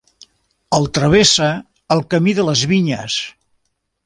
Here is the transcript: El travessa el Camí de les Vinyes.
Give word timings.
El 0.77 0.87
travessa 0.97 1.51
el 1.97 2.03
Camí 2.15 2.35
de 2.41 2.47
les 2.49 2.65
Vinyes. 2.73 3.21